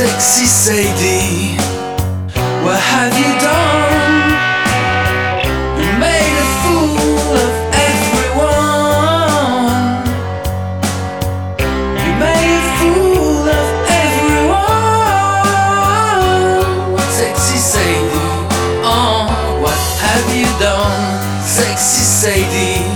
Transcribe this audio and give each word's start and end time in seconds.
Sadie, 0.00 1.56
what 2.64 2.80
have 2.80 3.12
you 3.18 3.32
done? 3.38 4.32
You 5.76 5.92
made 5.98 6.36
a 6.40 6.46
fool 6.62 7.36
of 7.36 7.52
everyone. 7.90 8.88
You 12.00 12.12
made 12.16 12.48
a 12.56 12.62
fool 12.78 13.44
of 13.44 13.68
everyone. 14.00 14.72
Sexy 17.12 17.58
Sadie, 17.58 18.48
oh, 18.82 19.28
what 19.60 19.80
have 20.00 20.28
you 20.34 20.48
done? 20.58 21.02
Sexy 21.44 22.04
Sadie, 22.04 22.88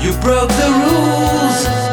you 0.00 0.12
broke 0.20 0.50
the 0.50 0.70
rules. 0.70 1.91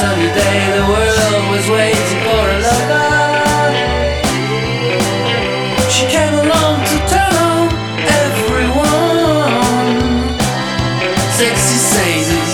Sunny 0.00 0.28
day, 0.28 0.58
the 0.76 0.84
world 0.92 1.44
was 1.56 1.66
waiting 1.72 2.20
for 2.24 2.44
a 2.56 2.58
lover. 2.68 3.72
She 5.88 6.04
came 6.16 6.34
along 6.44 6.84
to 6.90 6.96
turn 7.12 7.34
on 7.48 7.64
everyone. 8.24 9.96
Sexy 11.38 11.78
Sadie, 11.92 12.44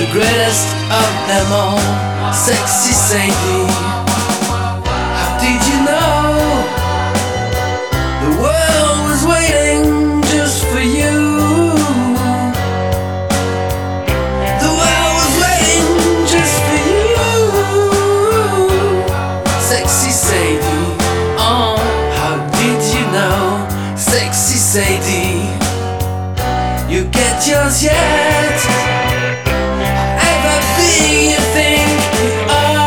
the 0.00 0.08
greatest 0.16 0.68
of 0.88 1.10
them 1.28 1.48
all. 1.52 1.84
Sexy 2.32 2.94
Sadie, 3.08 3.68
not 27.42 27.50
yours 27.50 27.82
yet. 27.82 28.60
Ever 30.30 30.58
being 30.76 31.30
you 31.30 31.42
think 31.54 31.88
oh. 32.48 32.62
you 32.70 32.78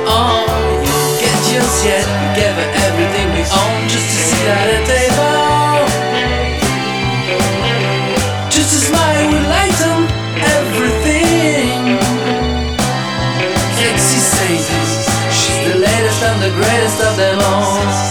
oh, 0.08 0.46
you 0.84 0.98
get 1.22 1.40
yours 1.54 1.78
yet. 1.86 2.06
We 2.06 2.28
gave 2.42 2.56
her 2.56 2.70
everything 2.88 3.28
we 3.34 3.42
own 3.42 3.88
just 3.88 4.08
to 4.10 4.18
see 4.28 4.44
that 4.46 4.88
day. 4.88 5.09
She's 14.50 15.59
the 15.64 15.78
latest 15.78 16.23
and 16.23 16.42
the 16.42 16.50
greatest 16.50 17.00
of 17.03 17.16
them 17.17 17.38
all. 17.39 18.08